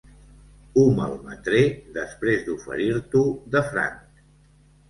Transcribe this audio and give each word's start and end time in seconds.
Ho 0.79 0.85
malmetré 0.99 1.59
després 1.99 2.43
d'oferir-t'ho 2.49 3.25
de 3.57 3.63
franc. 3.71 4.21